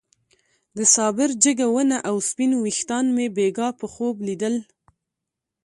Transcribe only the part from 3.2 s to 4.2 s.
بېګاه په خوب